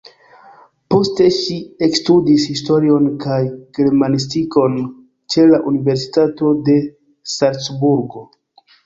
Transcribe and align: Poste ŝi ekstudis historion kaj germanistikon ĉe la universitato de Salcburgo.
Poste 0.93 1.25
ŝi 1.33 1.57
ekstudis 1.87 2.45
historion 2.51 3.05
kaj 3.25 3.37
germanistikon 3.79 4.79
ĉe 5.35 5.45
la 5.51 5.61
universitato 5.73 6.55
de 6.71 6.79
Salcburgo. 7.35 8.25